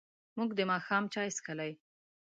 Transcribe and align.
موږ 0.37 0.49
د 0.57 0.61
ماښام 0.71 1.03
چای 1.13 1.29
څښلی. 1.35 1.71